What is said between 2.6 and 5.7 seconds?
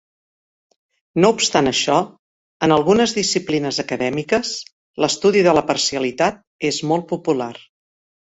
en algunes disciplines acadèmiques, l'estudi de la